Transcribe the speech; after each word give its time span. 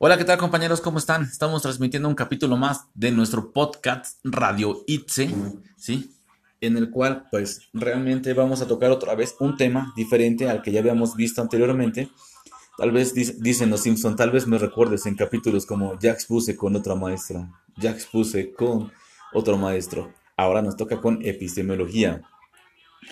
Hola, 0.00 0.16
¿qué 0.16 0.24
tal 0.24 0.38
compañeros? 0.38 0.80
¿Cómo 0.80 0.98
están? 0.98 1.24
Estamos 1.24 1.62
transmitiendo 1.62 2.08
un 2.08 2.14
capítulo 2.14 2.56
más 2.56 2.86
de 2.94 3.10
nuestro 3.10 3.52
podcast 3.52 4.20
Radio 4.22 4.84
Itze, 4.86 5.28
¿sí? 5.76 6.14
En 6.60 6.76
el 6.76 6.88
cual, 6.88 7.26
pues, 7.32 7.62
realmente 7.72 8.32
vamos 8.32 8.62
a 8.62 8.68
tocar 8.68 8.92
otra 8.92 9.16
vez 9.16 9.34
un 9.40 9.56
tema 9.56 9.92
diferente 9.96 10.48
al 10.48 10.62
que 10.62 10.70
ya 10.70 10.78
habíamos 10.78 11.16
visto 11.16 11.42
anteriormente. 11.42 12.10
Tal 12.76 12.92
vez, 12.92 13.12
dicen 13.12 13.70
los 13.70 13.80
Simpson, 13.80 14.14
tal 14.14 14.30
vez 14.30 14.46
me 14.46 14.56
recuerdes 14.56 15.04
en 15.06 15.16
capítulos 15.16 15.66
como 15.66 15.98
ya 15.98 16.12
expuse 16.12 16.54
con 16.56 16.76
otra 16.76 16.94
maestra, 16.94 17.50
ya 17.76 17.90
expuse 17.90 18.52
con 18.52 18.92
otro 19.32 19.58
maestro. 19.58 20.14
Ahora 20.36 20.62
nos 20.62 20.76
toca 20.76 21.00
con 21.00 21.26
epistemología. 21.26 22.22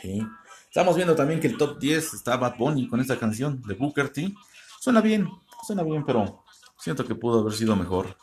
¿sí? 0.03 0.25
Estamos 0.68 0.95
viendo 0.95 1.16
también 1.16 1.41
que 1.41 1.48
el 1.48 1.57
top 1.57 1.80
10 1.80 2.14
está 2.14 2.37
Bad 2.37 2.57
Bunny 2.57 2.87
con 2.87 3.00
esta 3.00 3.18
canción 3.18 3.61
de 3.62 3.75
Booker 3.75 4.09
T. 4.09 4.32
Suena 4.79 5.00
bien, 5.00 5.29
suena 5.66 5.82
bien, 5.82 6.05
pero 6.05 6.45
Siento 6.87 7.05
que 7.05 7.16
pudo 7.16 7.40
haber 7.40 7.53
sido 7.53 7.75
mejor, 7.75 8.17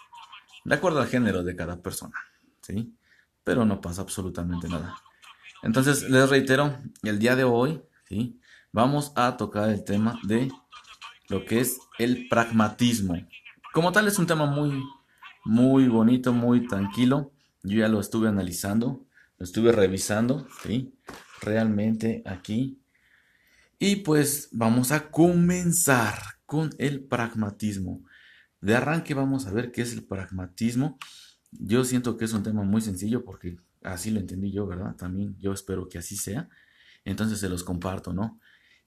de 0.64 0.74
acuerdo 0.74 1.02
al 1.02 1.10
género 1.10 1.44
de 1.44 1.54
cada 1.54 1.82
persona, 1.82 2.14
¿sí? 2.62 2.96
Pero 3.44 3.66
no 3.66 3.82
pasa 3.82 4.04
absolutamente 4.04 4.70
nada. 4.70 4.96
Entonces, 5.64 6.10
les 6.10 6.30
reitero, 6.30 6.78
el 7.02 7.20
día 7.20 7.36
de 7.36 7.44
hoy, 7.44 7.82
¿sí? 8.08 8.40
Vamos 8.72 9.12
a 9.18 9.36
tocar 9.36 9.70
el 9.70 9.84
tema 9.84 10.18
de 10.24 10.50
lo 11.28 11.44
que 11.44 11.60
es 11.60 11.78
el 12.00 12.30
pragmatismo. 12.30 13.18
Como 13.74 13.92
tal, 13.92 14.08
es 14.08 14.18
un 14.18 14.28
tema 14.28 14.46
muy, 14.46 14.82
muy 15.44 15.90
bonito, 15.90 16.32
muy 16.32 16.66
tranquilo. 16.66 17.34
Yo 17.64 17.80
ya 17.80 17.90
lo 17.90 18.00
estuve 18.00 18.30
analizando, 18.30 19.06
lo 19.40 19.44
estuve 19.44 19.74
revisando, 19.74 20.48
¿sí? 20.64 20.96
Realmente 21.42 22.24
aquí. 22.26 22.80
Y 23.78 23.98
pues 23.98 24.48
vamos 24.54 24.94
a 24.94 25.12
comenzar 25.12 26.18
con 26.46 26.70
el 26.78 27.04
pragmatismo. 27.04 28.06
De 28.64 28.74
arranque 28.76 29.14
vamos 29.14 29.46
a 29.46 29.52
ver 29.52 29.74
qué 29.74 29.82
es 29.82 29.92
el 29.92 30.06
pragmatismo. 30.06 30.98
Yo 31.52 31.84
siento 31.84 32.16
que 32.16 32.24
es 32.24 32.32
un 32.32 32.44
tema 32.44 32.64
muy 32.64 32.80
sencillo 32.80 33.26
porque 33.26 33.58
así 33.84 34.10
lo 34.10 34.22
entendí 34.22 34.54
yo, 34.54 34.66
¿verdad? 34.66 34.96
También 34.96 35.36
yo 35.38 35.52
espero 35.52 35.90
que 35.90 35.98
así 35.98 36.16
sea. 36.16 36.48
Entonces 37.04 37.40
se 37.40 37.50
los 37.50 37.66
comparto, 37.66 38.14
¿no? 38.14 38.40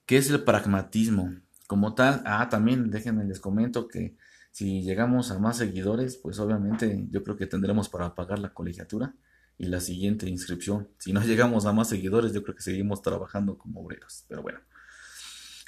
¿Qué 0.06 0.16
es 0.16 0.30
el 0.30 0.42
pragmatismo? 0.44 1.30
Como 1.66 1.94
tal, 1.94 2.22
ah, 2.24 2.48
también 2.48 2.90
déjenme 2.90 3.26
les 3.26 3.38
comento 3.38 3.86
que 3.86 4.16
si 4.50 4.80
llegamos 4.80 5.30
a 5.30 5.38
más 5.38 5.58
seguidores, 5.58 6.16
pues 6.16 6.38
obviamente 6.38 7.06
yo 7.10 7.22
creo 7.22 7.36
que 7.36 7.46
tendremos 7.46 7.90
para 7.90 8.14
pagar 8.14 8.38
la 8.38 8.54
colegiatura 8.54 9.14
y 9.58 9.66
la 9.66 9.80
siguiente 9.80 10.26
inscripción. 10.26 10.88
Si 10.98 11.12
no 11.12 11.20
llegamos 11.26 11.66
a 11.66 11.74
más 11.74 11.90
seguidores, 11.90 12.32
yo 12.32 12.42
creo 12.42 12.56
que 12.56 12.62
seguimos 12.62 13.02
trabajando 13.02 13.58
como 13.58 13.82
obreros. 13.82 14.24
Pero 14.26 14.40
bueno. 14.40 14.58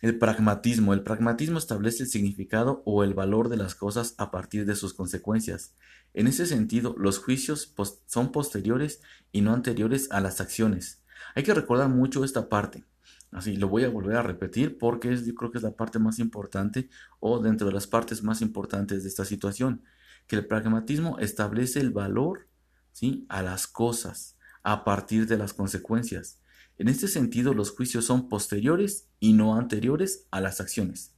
El 0.01 0.17
pragmatismo. 0.17 0.95
El 0.95 1.03
pragmatismo 1.03 1.59
establece 1.59 2.05
el 2.05 2.09
significado 2.09 2.83
o 2.85 3.03
el 3.03 3.15
valor 3.15 3.49
de 3.49 3.57
las 3.57 3.75
cosas 3.75 4.15
a 4.19 4.31
partir 4.31 4.65
de 4.65 4.77
sus 4.77 4.95
consecuencias. 4.95 5.75
En 6.15 6.29
ese 6.29 6.47
sentido, 6.47 6.95
los 6.97 7.19
juicios 7.19 7.75
son 8.07 8.31
posteriores 8.31 9.01
y 9.33 9.41
no 9.41 9.53
anteriores 9.53 10.09
a 10.13 10.21
las 10.21 10.41
acciones. 10.41 11.03
Hay 11.35 11.43
que 11.43 11.53
recordar 11.53 11.89
mucho 11.89 12.25
esta 12.25 12.49
parte. 12.49 12.85
Así, 13.33 13.57
lo 13.57 13.69
voy 13.69 13.85
a 13.85 13.91
volver 13.91 14.17
a 14.17 14.23
repetir 14.23 14.79
porque 14.79 15.13
es, 15.13 15.27
yo 15.27 15.35
creo 15.35 15.51
que 15.51 15.59
es 15.59 15.65
la 15.65 15.77
parte 15.77 15.99
más 15.99 16.21
importante 16.21 16.89
o 17.19 17.41
dentro 17.41 17.67
de 17.67 17.73
las 17.73 17.89
partes 17.89 18.23
más 18.23 18.41
importantes 18.41 19.03
de 19.03 19.09
esta 19.09 19.25
situación. 19.25 19.83
Que 20.29 20.37
el 20.37 20.47
pragmatismo 20.47 21.19
establece 21.19 21.81
el 21.81 21.91
valor 21.91 22.47
¿sí? 22.93 23.27
a 23.29 23.43
las 23.43 23.67
cosas 23.67 24.37
a 24.63 24.85
partir 24.85 25.27
de 25.27 25.39
las 25.39 25.55
consecuencias. 25.55 26.41
En 26.79 26.89
este 26.89 27.09
sentido, 27.09 27.55
los 27.55 27.73
juicios 27.73 28.05
son 28.05 28.29
posteriores 28.29 29.09
y 29.21 29.33
no 29.33 29.57
anteriores 29.57 30.27
a 30.31 30.41
las 30.41 30.61
acciones. 30.61 31.15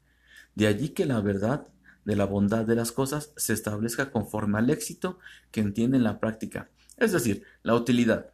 De 0.55 0.67
allí 0.67 0.91
que 0.91 1.07
la 1.07 1.21
verdad 1.21 1.69
de 2.05 2.17
la 2.17 2.25
bondad 2.25 2.65
de 2.65 2.75
las 2.75 2.93
cosas 2.93 3.33
se 3.37 3.53
establezca 3.53 4.11
conforme 4.11 4.59
al 4.59 4.71
éxito 4.71 5.19
que 5.51 5.61
entiende 5.61 5.99
en 5.99 6.05
la 6.05 6.19
práctica, 6.19 6.71
es 6.97 7.13
decir, 7.13 7.45
la 7.63 7.75
utilidad. 7.75 8.33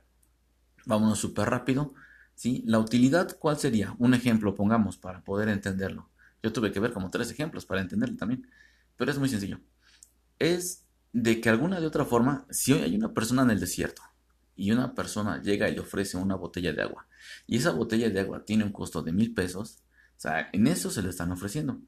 Vámonos 0.87 1.19
súper 1.19 1.51
rápido. 1.51 1.95
¿sí? 2.35 2.63
La 2.67 2.79
utilidad, 2.79 3.37
¿cuál 3.39 3.59
sería? 3.59 3.95
Un 3.99 4.15
ejemplo, 4.15 4.55
pongamos, 4.55 4.97
para 4.97 5.23
poder 5.23 5.49
entenderlo. 5.49 6.09
Yo 6.43 6.53
tuve 6.53 6.71
que 6.71 6.81
ver 6.81 6.93
como 6.93 7.11
tres 7.11 7.31
ejemplos 7.31 7.67
para 7.67 7.81
entenderlo 7.81 8.17
también, 8.17 8.49
pero 8.97 9.11
es 9.11 9.19
muy 9.19 9.29
sencillo. 9.29 9.61
Es 10.39 10.85
de 11.13 11.41
que 11.41 11.49
alguna 11.49 11.81
de 11.81 11.87
otra 11.87 12.05
forma, 12.05 12.47
si 12.51 12.73
hoy 12.73 12.83
hay 12.83 12.95
una 12.95 13.13
persona 13.15 13.43
en 13.43 13.51
el 13.51 13.61
desierto, 13.61 14.03
y 14.57 14.73
una 14.73 14.95
persona 14.95 15.41
llega 15.43 15.69
y 15.69 15.75
le 15.75 15.81
ofrece 15.81 16.17
una 16.17 16.35
botella 16.35 16.73
de 16.73 16.83
agua 16.83 17.07
y 17.47 17.57
esa 17.57 17.71
botella 17.71 18.11
de 18.11 18.21
agua 18.21 18.45
tiene 18.45 18.65
un 18.65 18.73
costo 18.73 19.03
de 19.03 19.13
mil 19.13 19.35
pesos, 19.35 19.83
o 20.17 20.21
sea, 20.21 20.49
en 20.53 20.67
eso 20.67 20.91
se 20.91 21.03
le 21.03 21.11
están 21.11 21.33
ofreciendo. 21.33 21.81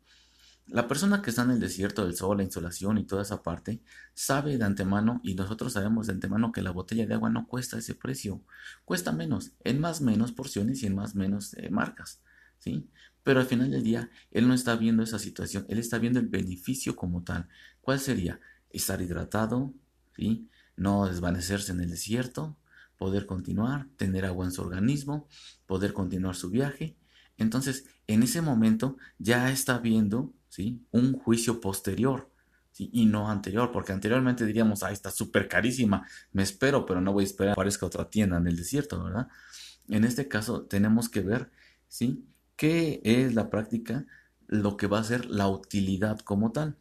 La 0.66 0.86
persona 0.86 1.22
que 1.22 1.30
está 1.30 1.42
en 1.42 1.52
el 1.52 1.60
desierto 1.60 2.04
del 2.04 2.14
sol, 2.14 2.36
la 2.36 2.42
insolación 2.42 2.98
y 2.98 3.04
toda 3.04 3.22
esa 3.22 3.42
parte, 3.42 3.80
sabe 4.12 4.58
de 4.58 4.64
antemano 4.64 5.20
y 5.24 5.34
nosotros 5.34 5.72
sabemos 5.72 6.06
de 6.06 6.12
antemano 6.12 6.52
que 6.52 6.60
la 6.60 6.72
botella 6.72 7.06
de 7.06 7.14
agua 7.14 7.30
no 7.30 7.46
cuesta 7.46 7.78
ese 7.78 7.94
precio, 7.94 8.42
cuesta 8.84 9.10
menos, 9.12 9.52
en 9.64 9.80
más 9.80 10.02
menos 10.02 10.32
porciones 10.32 10.82
y 10.82 10.86
en 10.86 10.94
más 10.94 11.14
menos 11.14 11.54
eh, 11.54 11.70
marcas, 11.70 12.20
¿sí? 12.58 12.86
Pero 13.22 13.40
al 13.40 13.46
final 13.46 13.70
del 13.70 13.82
día, 13.82 14.10
él 14.30 14.46
no 14.46 14.52
está 14.52 14.76
viendo 14.76 15.02
esa 15.02 15.18
situación, 15.18 15.64
él 15.70 15.78
está 15.78 15.98
viendo 15.98 16.20
el 16.20 16.28
beneficio 16.28 16.96
como 16.96 17.24
tal. 17.24 17.48
¿Cuál 17.80 17.98
sería? 17.98 18.38
Estar 18.70 19.00
hidratado, 19.00 19.72
¿sí? 20.16 20.48
No 20.78 21.06
desvanecerse 21.06 21.72
en 21.72 21.80
el 21.80 21.90
desierto, 21.90 22.56
poder 22.96 23.26
continuar, 23.26 23.86
tener 23.96 24.24
agua 24.24 24.46
en 24.46 24.52
su 24.52 24.62
organismo, 24.62 25.28
poder 25.66 25.92
continuar 25.92 26.36
su 26.36 26.50
viaje. 26.50 26.96
Entonces, 27.36 27.84
en 28.06 28.22
ese 28.22 28.42
momento 28.42 28.96
ya 29.18 29.50
está 29.50 29.78
viendo 29.78 30.32
¿sí? 30.48 30.82
un 30.90 31.12
juicio 31.12 31.60
posterior 31.60 32.30
y 32.76 33.06
no 33.06 33.28
anterior, 33.28 33.72
porque 33.72 33.92
anteriormente 33.92 34.46
diríamos, 34.46 34.82
ah, 34.82 34.92
está 34.92 35.10
súper 35.10 35.48
carísima, 35.48 36.06
me 36.32 36.44
espero, 36.44 36.86
pero 36.86 37.00
no 37.00 37.12
voy 37.12 37.24
a 37.24 37.26
esperar 37.26 37.54
que 37.54 37.60
aparezca 37.60 37.86
otra 37.86 38.08
tienda 38.08 38.36
en 38.36 38.46
el 38.46 38.56
desierto, 38.56 39.02
¿verdad? 39.02 39.28
En 39.88 40.04
este 40.04 40.28
caso 40.28 40.62
tenemos 40.62 41.08
que 41.08 41.20
ver 41.20 41.50
¿sí? 41.88 42.24
qué 42.56 43.00
es 43.02 43.34
la 43.34 43.50
práctica, 43.50 44.06
lo 44.46 44.76
que 44.76 44.86
va 44.86 45.00
a 45.00 45.04
ser 45.04 45.26
la 45.26 45.48
utilidad 45.48 46.20
como 46.20 46.52
tal. 46.52 46.76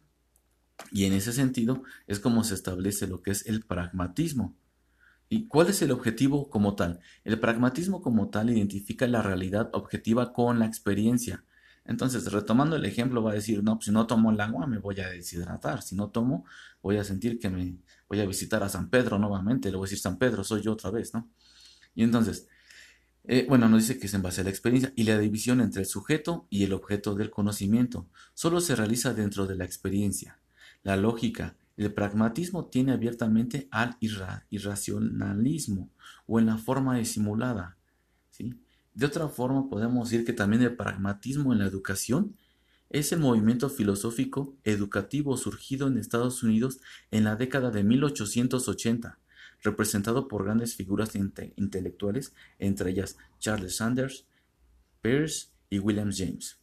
Y 0.90 1.04
en 1.04 1.12
ese 1.12 1.32
sentido 1.32 1.82
es 2.06 2.20
como 2.20 2.44
se 2.44 2.54
establece 2.54 3.06
lo 3.06 3.22
que 3.22 3.30
es 3.30 3.46
el 3.46 3.62
pragmatismo. 3.62 4.56
¿Y 5.28 5.46
cuál 5.46 5.68
es 5.68 5.82
el 5.82 5.90
objetivo 5.90 6.48
como 6.48 6.74
tal? 6.74 7.00
El 7.24 7.38
pragmatismo 7.38 8.00
como 8.00 8.30
tal 8.30 8.48
identifica 8.50 9.06
la 9.06 9.22
realidad 9.22 9.68
objetiva 9.72 10.32
con 10.32 10.58
la 10.58 10.66
experiencia. 10.66 11.44
Entonces, 11.84 12.30
retomando 12.32 12.76
el 12.76 12.84
ejemplo, 12.84 13.22
va 13.22 13.32
a 13.32 13.34
decir, 13.34 13.62
no, 13.62 13.76
pues, 13.76 13.86
si 13.86 13.90
no 13.90 14.06
tomo 14.06 14.30
el 14.30 14.40
agua 14.40 14.66
me 14.66 14.78
voy 14.78 15.00
a 15.00 15.08
deshidratar, 15.08 15.82
si 15.82 15.96
no 15.96 16.10
tomo 16.10 16.44
voy 16.82 16.96
a 16.98 17.04
sentir 17.04 17.38
que 17.38 17.50
me 17.50 17.78
voy 18.08 18.20
a 18.20 18.26
visitar 18.26 18.62
a 18.62 18.68
San 18.68 18.90
Pedro 18.90 19.18
nuevamente, 19.18 19.70
le 19.70 19.76
voy 19.76 19.84
a 19.84 19.88
decir 19.88 19.98
San 19.98 20.18
Pedro, 20.18 20.44
soy 20.44 20.62
yo 20.62 20.72
otra 20.72 20.90
vez, 20.90 21.14
¿no? 21.14 21.30
Y 21.94 22.04
entonces, 22.04 22.46
eh, 23.24 23.46
bueno, 23.48 23.68
nos 23.68 23.86
dice 23.86 23.98
que 23.98 24.06
es 24.06 24.14
en 24.14 24.22
base 24.22 24.40
a 24.40 24.44
la 24.44 24.50
experiencia 24.50 24.92
y 24.96 25.04
la 25.04 25.18
división 25.18 25.60
entre 25.60 25.82
el 25.82 25.86
sujeto 25.86 26.46
y 26.50 26.64
el 26.64 26.72
objeto 26.72 27.14
del 27.14 27.30
conocimiento 27.30 28.06
solo 28.34 28.60
se 28.60 28.76
realiza 28.76 29.14
dentro 29.14 29.46
de 29.46 29.56
la 29.56 29.64
experiencia. 29.64 30.38
La 30.82 30.96
lógica, 30.96 31.56
el 31.76 31.92
pragmatismo 31.92 32.66
tiene 32.66 32.92
abiertamente 32.92 33.68
al 33.70 33.96
irracionalismo 34.00 35.90
o 36.26 36.40
en 36.40 36.46
la 36.46 36.58
forma 36.58 36.98
disimulada. 36.98 37.76
¿sí? 38.30 38.54
De 38.94 39.06
otra 39.06 39.28
forma, 39.28 39.68
podemos 39.68 40.10
decir 40.10 40.26
que 40.26 40.32
también 40.32 40.62
el 40.62 40.74
pragmatismo 40.74 41.52
en 41.52 41.60
la 41.60 41.66
educación 41.66 42.34
es 42.90 43.12
el 43.12 43.20
movimiento 43.20 43.68
filosófico 43.68 44.56
educativo 44.64 45.36
surgido 45.36 45.86
en 45.86 45.98
Estados 45.98 46.42
Unidos 46.42 46.80
en 47.10 47.24
la 47.24 47.36
década 47.36 47.70
de 47.70 47.84
1880, 47.84 49.18
representado 49.62 50.26
por 50.26 50.44
grandes 50.44 50.74
figuras 50.74 51.14
intelectuales, 51.14 52.34
entre 52.58 52.90
ellas 52.90 53.18
Charles 53.38 53.76
Sanders, 53.76 54.26
Peirce 55.00 55.48
y 55.70 55.78
William 55.78 56.10
James. 56.12 56.58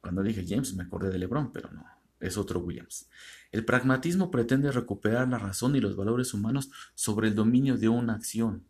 Cuando 0.00 0.22
dije 0.22 0.44
James 0.46 0.74
me 0.74 0.84
acordé 0.84 1.10
de 1.10 1.18
LeBron, 1.18 1.52
pero 1.52 1.72
no, 1.72 1.84
es 2.20 2.36
otro 2.36 2.60
Williams. 2.60 3.08
El 3.50 3.64
pragmatismo 3.64 4.30
pretende 4.30 4.70
recuperar 4.70 5.28
la 5.28 5.38
razón 5.38 5.74
y 5.74 5.80
los 5.80 5.96
valores 5.96 6.34
humanos 6.34 6.70
sobre 6.94 7.28
el 7.28 7.34
dominio 7.34 7.76
de 7.76 7.88
una 7.88 8.14
acción. 8.14 8.64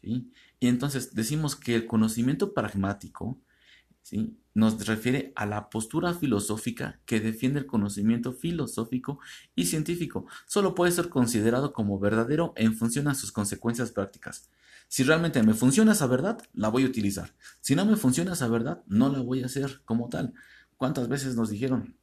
Y 0.00 0.28
entonces 0.60 1.14
decimos 1.14 1.56
que 1.56 1.74
el 1.74 1.86
conocimiento 1.86 2.54
pragmático 2.54 3.38
nos 4.52 4.86
refiere 4.86 5.32
a 5.34 5.46
la 5.46 5.70
postura 5.70 6.14
filosófica 6.14 7.00
que 7.06 7.20
defiende 7.20 7.60
el 7.60 7.66
conocimiento 7.66 8.32
filosófico 8.32 9.18
y 9.54 9.66
científico. 9.66 10.26
Solo 10.46 10.74
puede 10.74 10.92
ser 10.92 11.08
considerado 11.08 11.72
como 11.72 11.98
verdadero 11.98 12.52
en 12.56 12.76
función 12.76 13.08
a 13.08 13.14
sus 13.14 13.32
consecuencias 13.32 13.90
prácticas. 13.92 14.50
Si 14.88 15.02
realmente 15.02 15.42
me 15.42 15.54
funciona 15.54 15.92
esa 15.92 16.06
verdad, 16.06 16.38
la 16.52 16.68
voy 16.68 16.84
a 16.84 16.86
utilizar. 16.86 17.34
Si 17.60 17.74
no 17.74 17.84
me 17.86 17.96
funciona 17.96 18.34
esa 18.34 18.48
verdad, 18.48 18.82
no 18.86 19.08
la 19.08 19.20
voy 19.20 19.42
a 19.42 19.46
hacer 19.46 19.80
como 19.84 20.08
tal. 20.08 20.34
¿Cuántas 20.76 21.08
veces 21.08 21.34
nos 21.34 21.48
dijeron, 21.48 21.96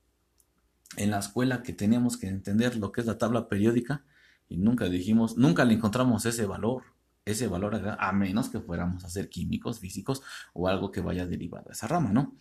en 0.97 1.11
la 1.11 1.19
escuela 1.19 1.63
que 1.63 1.73
teníamos 1.73 2.17
que 2.17 2.27
entender 2.27 2.75
lo 2.77 2.91
que 2.91 3.01
es 3.01 3.07
la 3.07 3.17
tabla 3.17 3.47
periódica 3.47 4.03
y 4.49 4.57
nunca 4.57 4.89
dijimos, 4.89 5.37
nunca 5.37 5.65
le 5.65 5.75
encontramos 5.75 6.25
ese 6.25 6.45
valor, 6.45 6.83
ese 7.25 7.47
valor 7.47 7.95
a 7.99 8.11
menos 8.11 8.49
que 8.49 8.59
fuéramos 8.59 9.05
a 9.05 9.09
ser 9.09 9.29
químicos, 9.29 9.79
físicos 9.79 10.21
o 10.53 10.67
algo 10.67 10.91
que 10.91 11.01
vaya 11.01 11.25
derivado 11.25 11.69
a 11.69 11.73
esa 11.73 11.87
rama, 11.87 12.11
¿no? 12.11 12.35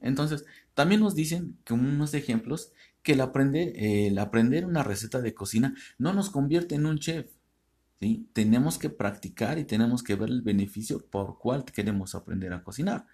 Entonces, 0.00 0.44
también 0.74 1.00
nos 1.00 1.14
dicen, 1.14 1.56
como 1.66 1.88
unos 1.88 2.14
ejemplos, 2.14 2.72
que 3.02 3.12
el 3.12 3.20
aprender, 3.20 3.72
el 3.76 4.18
aprender 4.18 4.66
una 4.66 4.82
receta 4.82 5.20
de 5.20 5.34
cocina 5.34 5.74
no 5.98 6.12
nos 6.12 6.30
convierte 6.30 6.74
en 6.74 6.86
un 6.86 6.98
chef. 6.98 7.30
¿sí? 8.00 8.28
Tenemos 8.32 8.78
que 8.78 8.90
practicar 8.90 9.58
y 9.58 9.64
tenemos 9.64 10.02
que 10.02 10.16
ver 10.16 10.30
el 10.30 10.42
beneficio 10.42 11.04
por 11.06 11.38
cual 11.38 11.64
queremos 11.64 12.14
aprender 12.14 12.52
a 12.52 12.64
cocinar. 12.64 13.06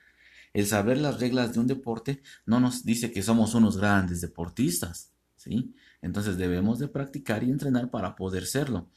El 0.52 0.66
saber 0.66 0.98
las 0.98 1.20
reglas 1.20 1.52
de 1.52 1.60
un 1.60 1.66
deporte 1.66 2.22
no 2.46 2.60
nos 2.60 2.84
dice 2.84 3.12
que 3.12 3.22
somos 3.22 3.54
unos 3.54 3.76
grandes 3.76 4.20
deportistas. 4.20 5.12
¿sí? 5.36 5.74
Entonces 6.02 6.36
debemos 6.36 6.78
de 6.78 6.88
practicar 6.88 7.44
y 7.44 7.50
entrenar 7.50 7.90
para 7.90 8.16
poder 8.16 8.46
serlo. 8.46 8.88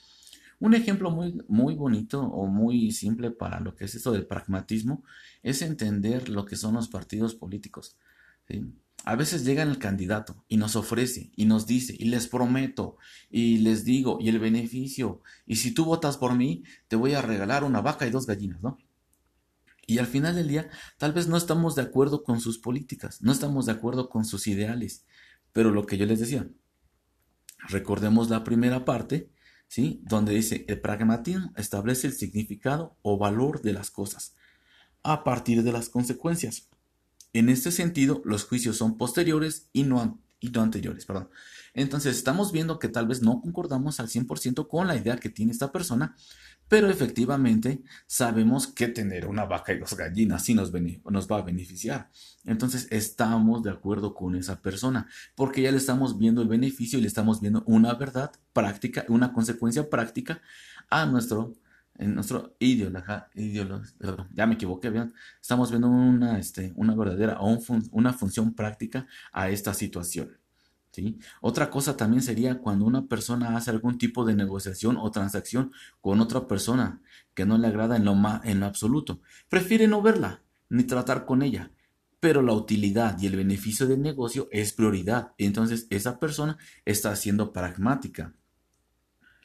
Un 0.59 0.73
ejemplo 0.73 1.11
muy, 1.11 1.41
muy 1.47 1.75
bonito 1.75 2.21
o 2.21 2.47
muy 2.47 2.91
simple 2.91 3.31
para 3.31 3.59
lo 3.59 3.75
que 3.75 3.85
es 3.85 3.95
esto 3.95 4.11
del 4.11 4.25
pragmatismo 4.25 5.03
es 5.41 5.61
entender 5.61 6.29
lo 6.29 6.45
que 6.45 6.55
son 6.55 6.75
los 6.75 6.87
partidos 6.87 7.35
políticos. 7.35 7.97
A 9.05 9.15
veces 9.15 9.43
llega 9.43 9.63
el 9.63 9.77
candidato 9.77 10.45
y 10.47 10.57
nos 10.57 10.75
ofrece 10.75 11.31
y 11.35 11.45
nos 11.45 11.67
dice 11.67 11.95
y 11.97 12.05
les 12.05 12.27
prometo 12.27 12.97
y 13.29 13.57
les 13.57 13.83
digo 13.83 14.17
y 14.21 14.29
el 14.29 14.39
beneficio 14.39 15.21
y 15.45 15.57
si 15.57 15.73
tú 15.73 15.85
votas 15.85 16.17
por 16.17 16.35
mí 16.35 16.63
te 16.87 16.95
voy 16.95 17.13
a 17.13 17.21
regalar 17.21 17.63
una 17.65 17.81
vaca 17.81 18.07
y 18.07 18.11
dos 18.11 18.25
gallinas, 18.25 18.61
¿no? 18.61 18.77
Y 19.85 19.97
al 19.97 20.07
final 20.07 20.35
del 20.35 20.47
día 20.47 20.69
tal 20.97 21.13
vez 21.13 21.27
no 21.27 21.37
estamos 21.37 21.75
de 21.75 21.81
acuerdo 21.81 22.23
con 22.23 22.39
sus 22.39 22.57
políticas, 22.57 23.21
no 23.21 23.31
estamos 23.31 23.65
de 23.65 23.73
acuerdo 23.73 24.09
con 24.09 24.25
sus 24.25 24.47
ideales, 24.47 25.05
pero 25.51 25.71
lo 25.71 25.85
que 25.85 25.97
yo 25.97 26.05
les 26.05 26.19
decía, 26.19 26.47
recordemos 27.67 28.29
la 28.29 28.43
primera 28.43 28.85
parte, 28.85 29.29
¿sí? 29.67 30.01
Donde 30.03 30.33
dice, 30.33 30.65
el 30.67 30.79
pragmatismo 30.79 31.53
establece 31.57 32.07
el 32.07 32.13
significado 32.13 32.97
o 33.01 33.17
valor 33.17 33.61
de 33.61 33.73
las 33.73 33.91
cosas 33.91 34.35
a 35.03 35.23
partir 35.23 35.63
de 35.63 35.71
las 35.71 35.89
consecuencias. 35.89 36.69
En 37.33 37.49
este 37.49 37.71
sentido, 37.71 38.21
los 38.25 38.45
juicios 38.45 38.77
son 38.77 38.97
posteriores 38.97 39.69
y 39.73 39.83
no, 39.83 40.21
y 40.43 40.49
no 40.49 40.61
anteriores. 40.61 41.05
Perdón. 41.05 41.29
Entonces, 41.73 42.17
estamos 42.17 42.51
viendo 42.51 42.77
que 42.77 42.89
tal 42.89 43.07
vez 43.07 43.21
no 43.21 43.41
concordamos 43.41 43.99
al 43.99 44.09
100% 44.09 44.67
con 44.67 44.87
la 44.87 44.95
idea 44.95 45.17
que 45.17 45.29
tiene 45.29 45.53
esta 45.53 45.71
persona, 45.71 46.15
pero 46.67 46.89
efectivamente 46.89 47.81
sabemos 48.05 48.67
que 48.67 48.89
tener 48.89 49.25
una 49.25 49.45
vaca 49.45 49.73
y 49.73 49.79
dos 49.79 49.95
gallinas 49.95 50.43
sí 50.43 50.53
nos, 50.53 50.71
nos 50.71 51.31
va 51.31 51.37
a 51.37 51.41
beneficiar. 51.41 52.09
Entonces, 52.43 52.87
estamos 52.91 53.63
de 53.63 53.71
acuerdo 53.71 54.13
con 54.13 54.35
esa 54.35 54.61
persona, 54.61 55.07
porque 55.33 55.61
ya 55.61 55.71
le 55.71 55.77
estamos 55.77 56.19
viendo 56.19 56.41
el 56.41 56.49
beneficio 56.49 56.99
y 56.99 57.01
le 57.01 57.07
estamos 57.07 57.39
viendo 57.39 57.63
una 57.65 57.93
verdad 57.93 58.31
práctica, 58.51 59.05
una 59.07 59.31
consecuencia 59.31 59.89
práctica 59.89 60.41
a 60.89 61.05
nuestro 61.05 61.53
en 61.97 62.15
nuestro 62.15 62.55
ideología, 62.59 63.29
ya 64.33 64.47
me 64.47 64.55
equivoqué, 64.55 64.91
estamos 65.41 65.69
viendo 65.69 65.87
una, 65.87 66.39
este, 66.39 66.73
una 66.75 66.95
verdadera 66.95 67.37
o 67.39 67.57
una 67.91 68.13
función 68.13 68.53
práctica 68.53 69.07
a 69.31 69.49
esta 69.49 69.73
situación. 69.73 70.37
¿sí? 70.91 71.19
Otra 71.41 71.69
cosa 71.69 71.95
también 71.95 72.21
sería 72.21 72.59
cuando 72.59 72.85
una 72.85 73.05
persona 73.05 73.55
hace 73.55 73.71
algún 73.71 73.97
tipo 73.97 74.25
de 74.25 74.35
negociación 74.35 74.97
o 74.97 75.11
transacción 75.11 75.71
con 76.01 76.19
otra 76.19 76.47
persona 76.47 77.01
que 77.33 77.45
no 77.45 77.57
le 77.57 77.67
agrada 77.67 77.97
en 77.97 78.05
lo, 78.05 78.15
en 78.43 78.59
lo 78.59 78.65
absoluto. 78.65 79.21
Prefiere 79.49 79.87
no 79.87 80.01
verla 80.01 80.41
ni 80.69 80.83
tratar 80.83 81.25
con 81.25 81.43
ella, 81.43 81.71
pero 82.19 82.41
la 82.41 82.53
utilidad 82.53 83.19
y 83.19 83.27
el 83.27 83.35
beneficio 83.35 83.85
del 83.85 84.01
negocio 84.01 84.47
es 84.51 84.73
prioridad. 84.73 85.33
Entonces 85.37 85.87
esa 85.89 86.19
persona 86.19 86.57
está 86.85 87.15
siendo 87.15 87.53
pragmática. 87.53 88.33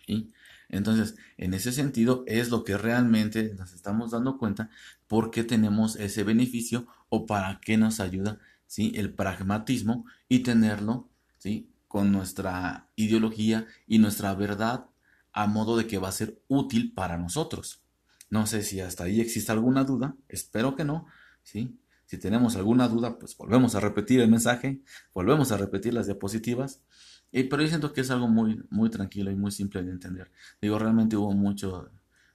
¿sí? 0.06 0.32
Entonces, 0.68 1.16
en 1.36 1.54
ese 1.54 1.72
sentido, 1.72 2.24
es 2.26 2.50
lo 2.50 2.64
que 2.64 2.76
realmente 2.76 3.54
nos 3.54 3.72
estamos 3.72 4.10
dando 4.10 4.38
cuenta 4.38 4.70
por 5.06 5.30
qué 5.30 5.44
tenemos 5.44 5.96
ese 5.96 6.24
beneficio 6.24 6.86
o 7.08 7.26
para 7.26 7.60
qué 7.60 7.76
nos 7.78 8.00
ayuda 8.00 8.38
¿sí? 8.66 8.92
el 8.94 9.12
pragmatismo 9.12 10.04
y 10.28 10.40
tenerlo 10.40 11.08
¿sí? 11.38 11.70
con 11.88 12.12
nuestra 12.12 12.88
ideología 12.96 13.66
y 13.86 13.98
nuestra 13.98 14.34
verdad 14.34 14.86
a 15.32 15.46
modo 15.46 15.76
de 15.76 15.86
que 15.86 15.98
va 15.98 16.08
a 16.08 16.12
ser 16.12 16.40
útil 16.48 16.92
para 16.92 17.16
nosotros. 17.16 17.82
No 18.30 18.46
sé 18.46 18.62
si 18.62 18.80
hasta 18.80 19.04
ahí 19.04 19.20
existe 19.20 19.52
alguna 19.52 19.84
duda, 19.84 20.16
espero 20.28 20.76
que 20.76 20.84
no, 20.84 21.06
¿sí? 21.42 21.78
Si 22.04 22.18
tenemos 22.18 22.56
alguna 22.56 22.88
duda, 22.88 23.18
pues 23.18 23.36
volvemos 23.36 23.74
a 23.74 23.80
repetir 23.80 24.20
el 24.20 24.30
mensaje, 24.30 24.80
volvemos 25.12 25.52
a 25.52 25.58
repetir 25.58 25.92
las 25.92 26.06
diapositivas 26.06 26.82
pero 27.30 27.62
yo 27.62 27.68
siento 27.68 27.92
que 27.92 28.00
es 28.00 28.10
algo 28.10 28.28
muy, 28.28 28.62
muy 28.70 28.90
tranquilo 28.90 29.30
y 29.30 29.36
muy 29.36 29.50
simple 29.50 29.82
de 29.82 29.90
entender. 29.90 30.30
Digo, 30.60 30.78
realmente 30.78 31.16
hubo 31.16 31.32
mucho, 31.32 31.90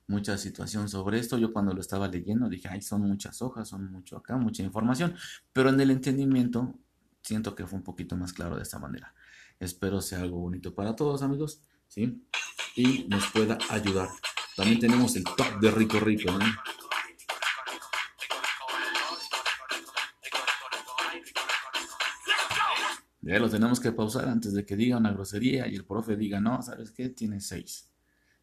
mucha 0.08 0.38
situación 0.38 0.90
sobre 0.90 1.20
esto. 1.20 1.38
Yo 1.38 1.52
cuando 1.52 1.74
lo 1.74 1.82
estaba 1.82 2.08
leyendo 2.08 2.50
dije, 2.50 2.68
ay, 2.70 2.82
son 2.82 3.02
muchas 3.02 3.42
hojas, 3.42 3.70
son 3.70 3.92
mucho 3.92 4.18
acá, 4.18 4.38
mucha 4.38 4.64
información. 4.64 5.16
Pero 5.52 5.70
en 5.70 5.80
el 5.80 5.92
entendimiento 5.92 6.76
siento 7.22 7.56
que 7.56 7.66
fue 7.66 7.78
un 7.80 7.84
poquito 7.84 8.16
más 8.16 8.34
claro 8.34 8.56
de 8.56 8.64
esta 8.64 8.80
manera. 8.80 9.14
Espero 9.60 10.02
sea 10.02 10.22
algo 10.22 10.40
bonito 10.40 10.76
para 10.76 10.96
todos, 10.96 11.22
amigos, 11.24 11.62
¿sí? 11.88 12.24
Y 12.76 13.06
nos 13.08 13.26
pueda 13.32 13.58
ayudar. 13.70 14.10
También 14.56 14.80
tenemos 14.80 15.16
el 15.16 15.24
top 15.24 15.60
de 15.62 15.72
Rico 15.72 16.00
Rico, 16.00 16.32
¿no? 16.32 16.46
Ya 23.24 23.40
lo 23.40 23.50
tenemos 23.50 23.80
que 23.80 23.92
pausar 23.92 24.28
antes 24.28 24.54
de 24.54 24.66
que 24.66 24.76
diga 24.76 24.98
una 24.98 25.12
grosería 25.12 25.68
y 25.68 25.76
el 25.76 25.86
profe 25.86 26.18
diga, 26.18 26.42
no, 26.42 26.62
¿sabes 26.62 26.92
qué? 26.92 27.10
Tiene 27.10 27.40
seis. 27.40 27.90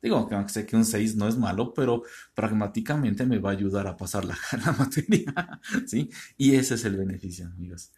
Digo, 0.02 0.26
que 0.26 0.48
sé 0.48 0.64
que 0.64 0.76
un 0.76 0.84
6 0.86 1.16
no 1.16 1.28
es 1.28 1.36
malo, 1.36 1.74
pero 1.74 2.02
pragmáticamente 2.34 3.26
me 3.26 3.38
va 3.38 3.50
a 3.50 3.52
ayudar 3.52 3.86
a 3.86 3.96
pasar 3.98 4.24
la, 4.24 4.38
materia, 4.78 5.60
¿sí? 5.86 6.08
Y 6.38 6.54
ese 6.54 6.76
es 6.76 6.84
el 6.86 6.96
beneficio, 6.96 7.46
amigos. 7.46 7.92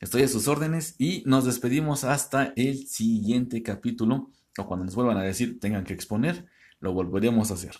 Estoy 0.00 0.22
a 0.22 0.28
sus 0.28 0.48
órdenes 0.48 0.96
y 0.98 1.22
nos 1.26 1.44
despedimos 1.44 2.02
hasta 2.02 2.52
el 2.56 2.88
siguiente 2.88 3.62
capítulo, 3.62 4.32
o 4.58 4.66
cuando 4.66 4.86
nos 4.86 4.94
vuelvan 4.96 5.18
a 5.18 5.22
decir 5.22 5.60
tengan 5.60 5.84
que 5.84 5.94
exponer, 5.94 6.46
lo 6.80 6.92
volveremos 6.92 7.50
a 7.50 7.54
hacer. 7.54 7.76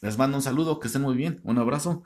Les 0.00 0.18
mando 0.18 0.36
un 0.36 0.42
saludo, 0.42 0.78
que 0.78 0.86
estén 0.86 1.02
muy 1.02 1.16
bien, 1.16 1.40
un 1.42 1.58
abrazo 1.58 2.04